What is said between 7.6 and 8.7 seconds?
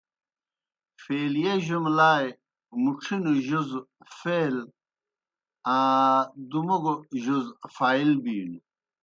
فاعل بِینو۔